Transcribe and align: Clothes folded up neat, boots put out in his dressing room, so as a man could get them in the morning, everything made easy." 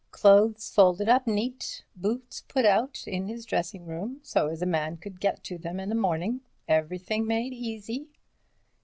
Clothes 0.09 0.71
folded 0.71 1.07
up 1.09 1.27
neat, 1.27 1.83
boots 1.95 2.41
put 2.47 2.65
out 2.65 3.03
in 3.07 3.27
his 3.27 3.45
dressing 3.45 3.85
room, 3.85 4.19
so 4.23 4.47
as 4.47 4.63
a 4.63 4.65
man 4.65 4.97
could 4.97 5.19
get 5.19 5.47
them 5.61 5.79
in 5.79 5.89
the 5.89 5.93
morning, 5.93 6.41
everything 6.67 7.27
made 7.27 7.53
easy." 7.53 8.07